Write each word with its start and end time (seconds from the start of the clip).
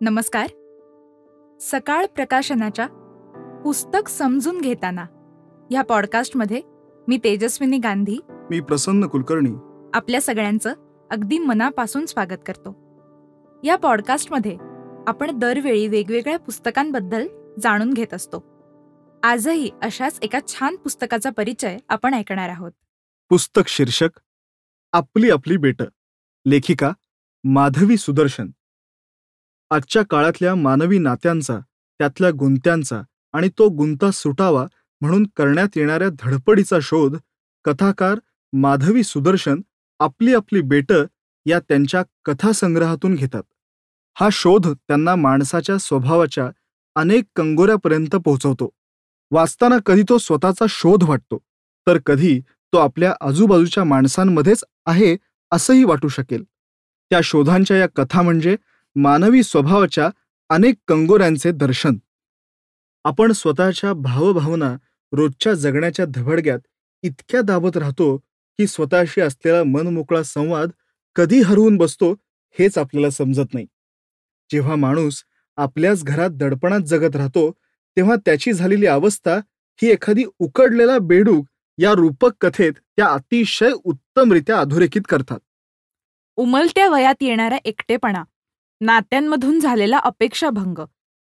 नमस्कार. 0.00 0.46
सकाळ 1.60 2.06
प्रकाशनाच्या 2.06 2.86
पुस्तक 3.64 4.08
समजून 4.08 4.60
घेताना 4.60 5.02
ह्या 5.70 5.82
पॉडकास्टमध्ये 5.82 6.62
मी 7.08 7.18
तेजस्विनी 7.24 7.78
गांधी. 7.78 8.18
मी 8.28 8.60
प्रसन्न 8.60 9.06
कुलकर्णी. 9.06 9.50
आपल्या 9.94 10.20
सगळ्यांचं 10.20 10.74
अगदी 11.10 11.38
मनापासून 11.38 12.06
स्वागत 12.06 12.38
करतो. 12.46 12.68
या 13.64 13.76
पॉडकास्टमध्ये 13.76 14.56
आपण 15.06 15.38
दरवेळी 15.38 15.88
वेगवेगळ्या 15.88 16.38
पुस्तकांबद्दल 16.38 17.26
जाणून 17.62 17.92
घेत 17.92 18.14
असतो. 18.14 18.44
आजही 19.22 19.70
अशाच 19.82 20.18
एका 20.22 20.38
छान 20.48 20.76
पुस्तकाचा 20.76 21.30
परिचय 21.30 21.76
आपण 21.88 22.14
ऐकणार 22.14 22.48
आहोत. 22.48 22.72
पुस्तक 23.28 23.62
शीर्षक 23.68 24.20
आपली 24.92 25.30
आपली 25.30 25.56
बेट. 25.56 25.82
लेखिका 26.46 26.92
माधवी 27.44 27.96
सुदर्शन. 27.96 28.48
आजच्या 29.70 30.02
काळातल्या 30.10 30.54
मानवी 30.54 30.98
नात्यांचा 30.98 31.58
त्यातल्या 32.00 32.30
गुंत्यांचा 32.30 33.00
आणि 33.34 33.48
तो 33.58 33.68
गुंता 33.68 34.10
सुटावा 34.10 34.66
म्हणून 35.00 35.26
करण्यात 35.36 35.76
येणाऱ्या 35.76 36.08
धडपडीचा 36.20 36.78
शोध 36.82 37.16
कथाकार 37.64 38.18
माधवी 38.52 39.02
सुदर्शन 39.02 39.60
आपली 40.00 40.34
आपली 40.34 40.60
बेटं 40.62 41.04
या 41.46 41.58
त्यांच्या 41.60 42.02
कथासंग्रहातून 42.24 43.14
घेतात. 43.14 43.42
हा 44.16 44.28
शोध 44.32 44.66
त्यांना 44.68 45.14
माणसाच्या 45.16 45.78
स्वभावाच्या 45.78 46.50
अनेक 46.96 47.24
कंगोऱ्यापर्यंत 47.36 48.16
पोहोचवतो. 48.16 48.68
वाचताना 49.32 49.76
कधी 49.86 50.02
तो 50.08 50.18
स्वतःचा 50.18 50.64
शोध 50.68 51.04
वाटतो 51.04 51.38
तर 51.86 51.98
कधी 52.06 52.38
तो 52.72 52.78
आपल्या 52.78 53.14
आजूबाजूच्या 53.20 53.84
माणसांमध्येच 53.84 54.64
आहे 54.86 55.16
असंही 55.52 55.84
वाटू 55.84 56.08
शकेल. 56.08 56.44
त्या 57.10 57.20
शोधांच्या 57.24 57.76
या 57.76 57.86
कथा 57.96 58.22
म्हणजे 58.22 58.56
मानवी 59.02 59.42
स्वभावाच्या 59.42 60.10
अनेक 60.48 60.74
कंगोऱ्यांचे 60.88 61.50
दर्शन. 61.52 61.96
आपण 63.04 63.32
स्वतःच्या 63.32 63.92
भावभावना 63.92 64.76
रोजच्या 65.12 65.54
जगण्याच्या 65.54 66.04
धबडग्यात 66.08 66.58
इतक्या 67.02 67.40
दाबत 67.40 67.76
राहतो 67.76 68.16
की 68.58 68.66
स्वतःशी 68.66 69.20
असलेला 69.20 69.62
मनमोकळा 69.64 70.22
संवाद 70.22 70.70
कधी 71.14 71.40
हरवून 71.40 71.76
बसतो 71.76 72.12
हेच 72.58 72.78
आपल्याला 72.78 73.10
समजत 73.10 73.54
नाही. 73.54 73.66
जेव्हा 74.52 74.76
माणूस 74.76 75.24
आपल्याच 75.56 76.04
घरात 76.04 76.30
दडपणात 76.30 76.80
जगत 76.80 77.16
राहतो 77.16 77.50
तेव्हा 77.96 78.16
त्याची 78.16 78.52
झालेली 78.52 78.86
अवस्था 78.86 79.36
ही 79.82 79.90
एखादी 79.90 80.24
उकडलेला 80.38 80.98
बेडूक 80.98 81.46
या 81.78 81.92
रूपक 81.92 82.30
कथेत 82.40 82.72
त्या 82.96 83.06
अतिशय 83.06 83.70
उत्तमरित्या 83.84 84.60
अधोरेखित 84.60 85.02
करतात. 85.08 85.38
उमलत्या 86.36 86.88
वयात 86.88 87.14
येणारा 87.20 87.56
एकटेपणा 87.64 88.24
नात्यांमधून 88.80 89.58
झालेला 89.60 89.98
अपेक्षाभंग 89.98 90.78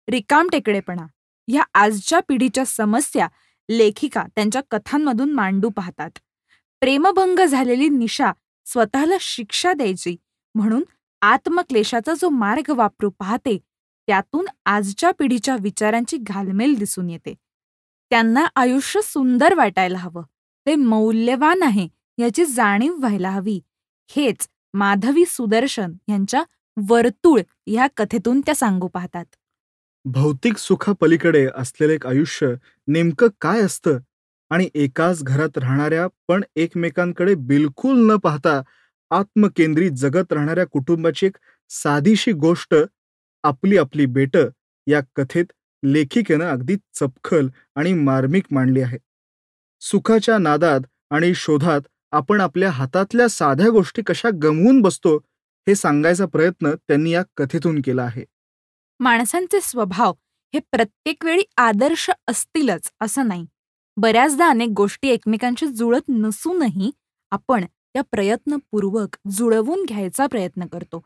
रिकामटेकडेपणा 0.08 1.06
ह्या 1.48 1.64
आजच्या 1.74 2.20
पिढीच्या 2.28 2.66
समस्या 2.66 3.28
लेखिका 3.70 4.24
त्यांच्या 4.36 4.62
कथांमधून 4.72 5.32
मांडू 5.32 5.70
पाहतात. 5.70 6.10
प्रेमभंग 6.82 7.40
झालेली 7.46 7.88
निशा 7.90 8.32
स्वतःला 8.66 9.16
शिक्षा 9.22 9.74
द्यायची 9.74 10.16
म्हणून 10.56 10.84
आत्मक्लेशाचा 11.22 12.14
जो 12.14 12.30
मार्ग 12.30 12.70
वापरू 12.70 13.10
पाहते 13.10 13.58
त्यातून 14.08 14.46
आजच्या 14.66 15.12
पिढीच्या 15.12 15.56
विचारांची 15.62 16.18
घालमेल 16.18 16.76
दिसून 16.78 17.10
येते. 17.10 17.34
त्यांना 18.12 18.46
आयुष्य 18.56 19.02
सुंदर 19.04 19.54
वाटायला 19.54 19.98
हवं 19.98 20.24
ते 20.66 20.76
मौल्यवान 20.76 21.64
आहे 21.64 21.88
याची 22.18 22.46
जाणीव 22.46 22.96
व्हायला 22.96 23.30
हवी. 23.30 23.60
हेच 24.10 24.48
माधवी 24.74 25.24
सुदर्शन 25.28 25.94
यांच्या 26.08 26.44
वर्तुळ 26.88 27.42
ह्या 27.68 27.88
कथेतून 27.98 28.42
त्या 28.42 28.56
सांगू 28.56 28.88
पाहतात. 28.88 29.26
भौतिक 30.06 30.58
सुखापलीकडे 30.58 31.46
असलेले 31.56 31.94
एक 31.94 32.06
आयुष्य 32.08 32.54
नेमकं 32.88 33.28
काय 33.42 33.62
असतं? 33.62 33.98
आणि 34.52 34.70
एकाच 34.76 35.24
घरात 35.24 35.58
राहणाऱ्या 35.58 36.08
पण 36.28 36.42
एकमेकांकडे 36.56 37.34
बिलकुल 37.36 37.98
न 38.12 38.16
पाहता 38.16 38.62
आत्मकेंद्रित 39.12 39.92
जगत 39.92 40.34
राहणाऱ्या 40.34 40.66
कुटुंबाची 40.68 41.26
एक 41.26 41.38
साधीशी 41.72 42.32
गोष्ट 42.32 42.76
आपली 43.44 43.78
आपली 43.78 44.06
बेट 44.06 44.38
या 44.88 45.02
कथेत 45.16 45.46
लेखिकेनं 45.84 46.46
अगदी 46.46 46.76
चपखल 46.94 47.48
आणि 47.76 47.94
मार्मिक 47.94 48.46
मांडली 48.52 48.82
आहे. 48.82 48.98
सुखाच्या 49.82 50.38
नादात 50.38 50.82
आणि 51.12 51.34
शोधात 51.36 51.82
आपण 52.12 52.42
आपल्या 52.42 52.70
हातातल्या 52.72 53.28
साध्या 53.30 53.70
गोष्टी 53.70 54.02
कशा 54.08 54.30
गमवून 54.44 54.82
बसतो 54.82 55.18
हे 55.70 55.74
सांगायचा 55.76 56.26
प्रयत्न 56.26 56.70
त्यांनी 56.88 57.12
या 57.12 57.22
कथेतून 57.38 57.82
केला 57.82 58.04
आहे. 58.04 58.24
माणसांचे 59.00 59.60
स्वभाव 59.62 60.14
हे 60.54 60.60
प्रत्येक 60.72 61.26
वेळी 61.26 61.44
आदर्श 61.58 62.10
असतीलच 62.28 62.90
असं 63.02 63.28
नाही. 63.28 63.46
बऱ्याचदा 63.98 64.48
अनेक 64.48 64.70
गोष्टी 64.70 65.08
एकमेकांशी 65.08 65.68
जुळत 65.68 66.10
नसूनही 66.10 66.90
आपण 67.32 67.66
त्या 67.66 68.02
प्रयत्नपूर्वक 68.12 69.16
जुळवून 69.32 69.84
घ्यायचा 69.86 70.28
प्रयत्न 70.28 70.66
करतो. 70.66 71.02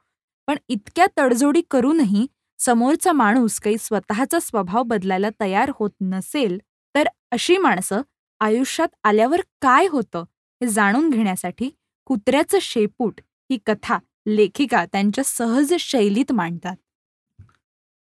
पण 0.48 0.58
इतक्या 0.70 1.06
तडजोडी 1.18 1.62
करूनही 1.72 2.26
समोरचा 2.60 3.12
माणूस 3.12 3.60
काही 3.60 3.78
स्वतःचा 3.80 4.40
स्वभाव 4.40 4.84
बदलायला 4.84 5.30
तयार 5.42 5.72
होत 5.76 5.92
नसेल 6.02 6.58
तर 6.96 7.08
अशी 7.32 7.58
माणसं 7.58 8.02
आयुष्यात 8.42 8.96
आल्यावर 9.04 9.42
काय 9.62 9.88
होतं 9.88 10.24
हे 10.62 10.68
जाणून 10.68 11.10
घेण्यासाठी 11.10 11.70
कुत्र्याचं 12.06 12.58
शेपूट 12.62 13.22
ही 13.50 13.58
कथा 13.66 13.98
लेखिका 14.26 14.86
त्यांच्या 14.86 15.24
सहज 15.24 15.74
शैलीत 15.80 16.32
मांडतात. 16.32 16.76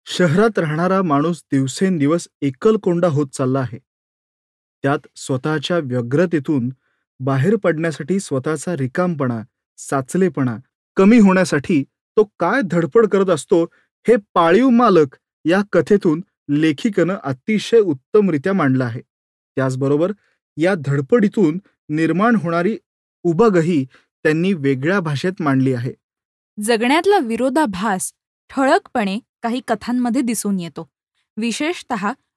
शहरात 0.07 0.59
राहणारा 0.59 1.03
माणूस 1.03 1.43
दिवसेंदिवस 1.53 2.29
एकलकोंडा 2.41 3.09
होत 3.09 3.27
चालला 3.33 3.61
आहे. 3.61 3.79
त्यात 4.83 5.07
स्वतःच्या 5.17 5.79
व्यग्रतेतून 5.79 6.69
बाहेर 7.21 7.57
पडण्यासाठी 7.57 8.21
स्वतःचा 8.21 8.77
रिकामपणा 8.77 9.43
साचलेपणा 9.77 10.57
कमी 10.97 11.19
होण्यासाठी 11.19 11.83
तो 12.17 12.25
काय 12.39 12.61
धडपड 12.65 13.07
करत 13.07 13.31
असतो 13.31 13.63
हे 14.09 14.17
पाळीव 14.35 14.69
मालक 14.69 15.17
या 15.45 15.61
कथेतून 15.73 16.21
लेखिकेनं 16.49 17.17
अतिशय 17.23 17.79
उत्तमरित्या 17.79 18.53
मांडलं 18.53 18.85
आहे. 18.85 19.01
त्याचबरोबर 19.57 20.13
या 20.57 20.75
धडपडीतून 20.75 21.59
निर्माण 21.89 22.37
होणारी 22.37 22.79
उबगही 23.23 23.87
त्यांनी 24.25 24.53
वेगळ्या 24.53 25.01
भाषेत 25.01 25.41
मांडली 25.41 25.73
आहे. 25.75 25.93
जगण्यातला 26.59 27.19
विरोधाभास 27.19 28.13
ठळकपणे 28.51 29.19
काही 29.43 29.61
कथांमध्ये 29.69 30.23
दिसून 30.23 30.61
येतो. 30.61 30.89
विशेषत 31.37 31.93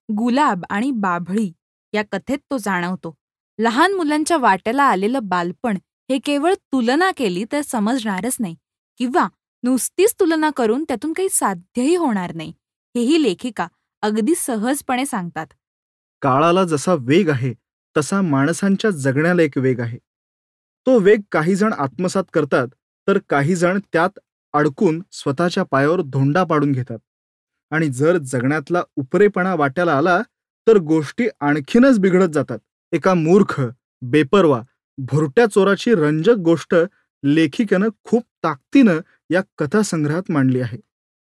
गुलाब 0.09 0.63
आणि 0.69 0.91
बाभळी 0.91 1.51
या 1.93 2.03
कथेत 2.11 2.37
तो 2.51 2.57
जाणवतो. 2.57 3.13
लहान 3.59 3.93
मुलांच्या 3.93 4.37
वाट्याला 4.37 4.83
आलेलं 4.83 5.19
बालपण 5.23 5.77
हे 6.09 6.17
केवळ 6.19 6.53
तुलना 6.71 7.11
केली 7.17 7.43
तर 7.51 7.61
समजणारच 7.61 8.37
नाही 8.39 8.55
किंवा 8.99 9.27
नुसतीच 9.63 10.13
तुलना 10.19 10.49
करून 10.49 10.83
त्यातून 10.83 11.13
काही 11.13 11.29
साध्यही 11.31 11.95
होणार 11.95 12.33
नाही 12.35 12.53
हेही 12.95 13.21
लेखिका 13.23 13.67
अगदी 14.03 14.35
सहजपणे 14.37 15.05
सांगतात. 15.05 15.47
काळाला 16.21 16.63
जसा 16.63 16.93
वेग 16.99 17.29
आहे 17.29 17.53
तसा 17.95 18.21
माणसांच्या 18.21 18.89
जगण्याला 18.91 19.41
एक 19.41 19.57
वेग 19.57 19.79
आहे. 19.79 19.97
तो 20.87 20.97
वेग 20.99 21.21
काही 21.31 21.55
जण 21.55 21.73
आत्मसात 21.73 22.23
करतात 22.33 22.67
तर 23.07 23.17
काही 23.29 23.55
जण 23.55 23.79
त्यात 23.93 24.19
अडकून 24.53 25.01
स्वतःच्या 25.11 25.63
पायावर 25.71 26.01
धोंडा 26.01 26.43
पाडून 26.43 26.71
घेतात. 26.71 26.97
आणि 27.71 27.87
जर 27.89 28.17
जगण्यातला 28.17 28.81
उपरेपणा 28.95 29.55
वाट्याला 29.55 29.97
आला 29.97 30.21
तर 30.67 30.77
गोष्टी 30.77 31.27
आणखीनच 31.39 31.99
बिघडत 31.99 32.29
जातात. 32.33 32.59
एका 32.93 33.13
मूर्ख 33.13 33.61
बेपरवा 34.01 34.61
भुरट्या 34.97 35.45
चोराची 35.45 35.93
रंजक 35.95 36.37
गोष्ट 36.39 36.75
लेखिकेनं 37.23 37.89
खूप 38.03 38.23
ताकदीनं 38.43 38.99
या 39.29 39.41
कथासंग्रहात 39.57 40.31
मांडली 40.31 40.61
आहे. 40.61 40.77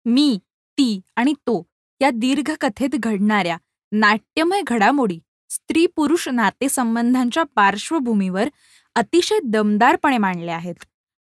मी 0.06 0.38
ती 0.78 1.00
आणि 1.16 1.32
तो 1.32 1.62
या 2.00 2.10
दीर्घ 2.10 2.50
कथेत 2.60 2.96
घडणाऱ्या 2.98 3.56
नाट्यमय 3.92 4.62
घडामोडी 4.66 5.18
स्त्री 5.50 5.86
पुरुष 5.86 6.28
नातेसंबंधांच्या 6.28 7.42
पार्श्वभूमीवर 7.54 8.48
अतिशय 8.96 9.38
दमदारपणे 9.44 10.18
मांडले 10.18 10.50
आहेत. 10.50 10.74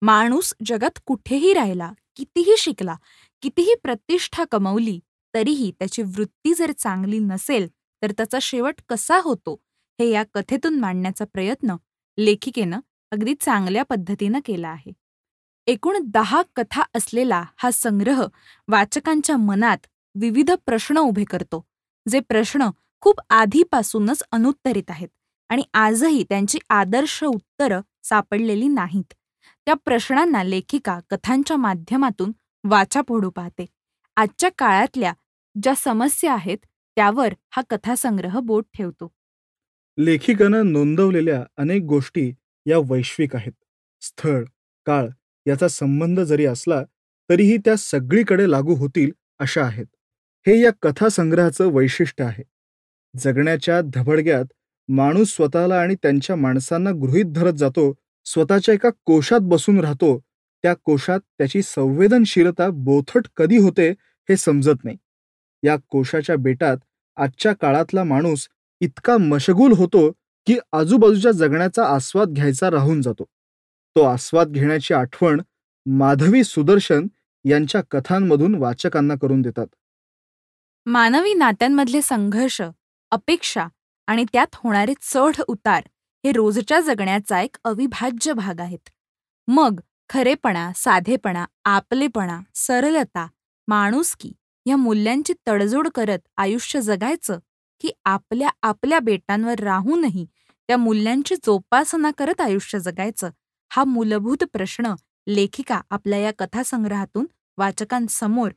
माणूस 0.02 0.52
जगात 0.66 0.98
कुठेही 1.06 1.52
राहिला 1.54 1.90
कितीही 2.16 2.54
शिकला 2.58 2.94
कितीही 3.42 3.74
प्रतिष्ठा 3.82 4.44
कमवली 4.52 4.98
तरीही 5.34 5.70
त्याची 5.78 6.02
वृत्ती 6.02 6.54
जर 6.54 6.70
चांगली 6.72 7.18
नसेल 7.18 7.68
तर 8.02 8.10
त्याचा 8.10 8.38
शेवट 8.42 8.80
कसा 8.88 9.18
होतो 9.24 9.54
हे 9.98 10.08
या 10.10 10.22
कथेतून 10.34 10.78
मांडण्याचा 10.78 11.24
प्रयत्न 11.32 11.76
लेखिकेनं 12.18 12.80
अगदी 13.12 13.34
चांगल्या 13.40 13.82
पद्धतीनं 13.82 14.38
केला 14.44 14.68
आहे. 14.68 14.92
एकूण 15.66 15.96
दहा 16.04 16.42
कथा 16.56 16.82
असलेला 16.94 17.42
हा 17.56 17.70
संग्रह 17.70 18.24
वाचकांच्या 18.68 19.36
मनात 19.36 19.86
विविध 20.14 20.50
प्रश्न 20.66 20.98
उभे 20.98 21.24
करतो 21.24 21.64
जे 22.06 22.20
प्रश्न 22.20 22.68
खूप 23.02 23.20
आधीपासूनच 23.30 24.22
अनुत्तरित 24.32 24.90
आहेत 24.90 25.08
आणि 25.50 25.62
आजही 25.74 26.22
त्यांची 26.22 26.58
आदर्श 26.70 27.22
उत्तरं 27.24 27.80
सापडलेली 28.04 28.68
नाहीत. 28.68 29.12
त्या 29.66 29.74
प्रश्नांना 29.74 30.42
लेखिका 30.42 30.98
कथांच्या 31.10 31.56
माध्यमातून 31.56 32.32
वाचा 32.64 33.00
फोडू 33.08 33.30
पाहते. 33.30 33.66
आजच्या 34.16 34.50
काळातल्या 34.58 35.12
ज्या 35.62 35.74
समस्या 35.74 36.32
आहेत 36.34 36.58
त्यावर 36.96 37.34
हा 37.50 37.62
कथासंग्रह 37.70 38.38
बोट 38.40 38.64
ठेवतो. 38.74 39.08
लेखिकानं 39.98 40.72
नोंदवलेल्या 40.72 41.44
अनेक 41.56 41.82
गोष्टी 41.82 42.30
या 42.66 42.78
वैश्विक 42.78 43.36
आहेत. 43.36 43.52
स्थळ 44.00 44.44
काळ 44.86 45.08
याचा 45.46 45.68
संबंध 45.68 46.20
जरी 46.20 46.46
असला 46.46 46.82
तरीही 47.30 47.56
त्या 47.56 47.76
सगळीकडे 47.76 48.50
लागू 48.50 48.74
होतील 48.74 49.10
अशा 49.38 49.62
आहेत. 49.62 49.86
हे 50.46 50.60
या 50.60 50.70
कथासंग्रहाचं 50.82 51.72
वैशिष्ट्य 51.72 52.24
आहे. 52.24 52.42
जगण्याच्या 53.14 53.80
धबडग्यात 53.94 54.44
माणूस 54.88 55.34
स्वतःला 55.34 55.80
आणि 55.80 55.94
त्यांच्या 55.94 56.36
माणसांना 56.36 56.90
गृहीत 56.90 57.32
धरत 57.32 57.52
जातो 57.52 57.92
स्वतःच्या 58.26 58.74
एका 58.74 58.88
कोशात 59.06 59.40
बसून 59.42 59.80
राहतो. 59.80 60.18
त्या 60.64 60.74
कोशात 60.74 61.20
त्याची 61.38 61.62
संवेदनशीलता 61.62 62.68
बोथट 62.70 63.26
कधी 63.36 63.56
होते 63.56 63.88
हे 64.28 64.36
समजत 64.36 64.84
नाही. 64.84 64.96
या 65.62 65.76
कोशाच्या 65.88 66.36
बेटात 66.36 66.76
आजच्या 67.16 67.52
काळातला 67.52 68.04
माणूस 68.04 68.48
इतका 68.80 69.16
मशगूल 69.16 69.72
होतो 69.72 70.10
की 70.46 70.58
आजूबाजूच्या 70.72 71.32
जगण्याचा 71.32 71.84
आस्वाद 71.84 72.28
घ्यायचा 72.28 72.70
राहून 72.70 73.00
जातो. 73.02 73.24
तो 73.96 74.02
आस्वाद 74.02 74.48
घेण्याची 74.48 74.94
आठवण 74.94 75.40
माधवी 75.86 76.44
सुदर्शन 76.44 77.06
यांच्या 77.44 77.80
कथांमधून 77.90 78.54
वाचकांना 78.54 79.14
करून 79.22 79.42
देतात. 79.42 79.66
मानवी 80.86 81.34
नात्यांमधले 81.34 82.02
संघर्ष 82.02 82.60
अपेक्षा 83.12 83.66
आणि 84.08 84.24
त्यात 84.32 84.54
होणारे 84.54 84.94
चढ 85.02 85.40
उतार 85.48 85.82
हे 86.24 86.32
रोजच्या 86.32 86.80
जगण्याचा 86.80 87.40
एक 87.40 87.56
अविभाज्य 87.64 88.32
भाग 88.32 88.60
आहेत. 88.60 88.88
मग 89.48 89.80
खरेपणा 90.10 90.70
साधेपणा 90.76 91.44
आपलेपणा 91.64 92.38
सरलता 92.54 93.26
माणुसकी 93.68 94.32
ह्या 94.66 94.76
मूल्यांची 94.76 95.32
तडजोड 95.48 95.88
करत 95.94 96.18
आयुष्य 96.36 96.80
जगायचं 96.80 97.38
की 97.80 97.90
आपल्या 98.04 98.48
आपल्या 98.62 98.98
बेटांवर 98.98 99.60
राहूनही 99.60 100.26
त्या 100.68 100.76
मूल्यांची 100.76 101.34
जोपासना 101.36 102.10
करत 102.18 102.40
आयुष्य 102.40 102.78
जगायचं 102.78 103.30
हा 103.70 103.84
मूलभूत 103.84 104.44
प्रश्न 104.52 104.94
लेखिका 105.26 105.80
आपल्या 105.90 106.18
या 106.18 106.32
कथासंग्रहातून 106.38 107.26
वाचकांसमोर 107.58 108.50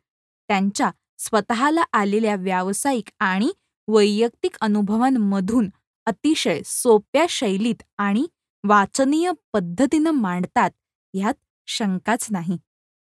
त्यांच्या 0.50 0.90
स्वतःला 1.20 1.84
आलेल्या 1.94 2.36
व्यावसायिक 2.36 3.10
आणि 3.20 3.52
वैयक्तिक 3.94 4.58
अनुभवांमधून 4.62 5.70
अतिशय 6.08 6.62
सोप्या 6.66 7.26
शैलीत 7.30 7.84
आणि 7.98 8.26
वाचनीय 8.64 9.32
पद्धतीनं 9.54 10.12
मांडतात 10.12 10.72
ह्यात 11.14 11.34
शंकाच 11.68 12.28
नाही. 12.32 12.58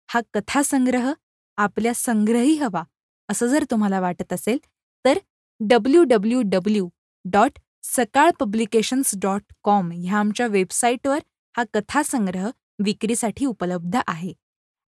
हा 0.09 0.21
कथासंग्रह 0.33 1.11
आपल्या 1.57 1.93
संग्रही 1.95 2.55
हवा 2.57 2.83
असं 3.29 3.47
जर 3.47 3.63
तुम्हाला 3.71 3.99
वाटत 3.99 4.33
असेल 4.33 4.57
तर 5.05 5.17
W 5.59 6.03
W 6.03 6.41
W 6.45 6.87
dot 7.25 7.59
Sakal 7.83 8.29
publications 8.39 9.11
dot 9.21 9.41
com 9.63 9.91
ह्या 9.91 10.17
आमच्या 10.19 10.47
वेबसाईटवर 10.47 11.19
हा 11.55 11.63
कथासंग्रह 11.73 12.49
विक्रीसाठी 12.83 13.45
उपलब्ध 13.45 13.97
आहे. 14.07 14.33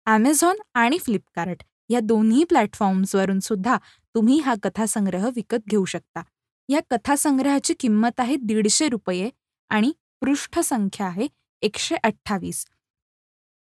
ॲमेझॉन 0.06 0.56
आणि 0.74 0.98
फ्लिपकार्ट 0.98 1.62
या 1.90 2.00
दोन्ही 2.00 2.44
प्लॅटफॉर्म्सवरून 2.44 3.40
सुद्धा 3.40 3.76
तुम्ही 4.14 4.38
हा 4.38 4.54
कथासंग्रह 4.62 5.28
विकत 5.36 5.68
घेऊ 5.68 5.84
शकता. 5.84 6.22
या 6.68 6.80
कथासंग्रहाची 6.90 7.74
किंमत 7.80 8.20
आहे 8.20 8.36
दीडशे 8.42 8.88
रुपये 8.88 9.30
आणि 9.70 9.92
पृष्ठसंख्या 10.20 11.06
आहे 11.06 11.26
एकशे 11.62 11.96
अठ्ठावीस. 12.04 12.64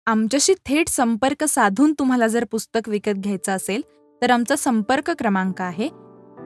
आमच्याशी 0.06 0.54
थेट 0.66 0.88
संपर्क 0.88 1.44
साधून 1.44 1.92
तुम्हाला 1.98 2.26
जर 2.28 2.44
पुस्तक 2.44 2.88
विकत 2.88 3.18
घ्यायचं 3.18 3.52
असेल 3.52 3.82
तर 4.22 4.30
आमचा 4.30 4.56
संपर्क 4.56 5.10
क्रमांक 5.10 5.60
आहे 5.60 5.88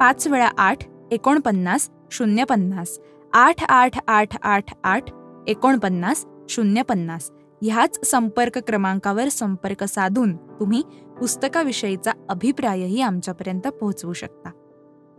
पाच 0.01 0.27
वेळा 0.27 0.49
आठ 0.59 0.85
एकोणपन्नास 1.13 1.89
शून्य 2.13 2.45
पन्नास 2.45 2.99
आठ 3.33 3.63
आठ 3.69 3.99
आठ 4.09 4.37
आठ 4.43 4.75
आठ 4.85 5.11
एकोणपन्नास 5.49 6.25
शून्य 6.49 6.83
पन्नास 6.83 7.31
ह्याच 7.63 7.99
संपर्क 8.07 8.59
क्रमांकावर 8.59 9.29
संपर्क 9.29 9.85
साधून 9.85 10.37
तुम्ही 10.61 10.83
पुस्तकाविषयीचा 11.25 12.13
अभिप्रायही 12.29 13.01
आमच्यापर्यंत 13.01 13.67
पोहोचवू 13.67 14.13
शकता. 14.13 14.51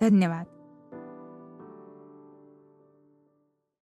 धन्यवाद. 0.02 0.46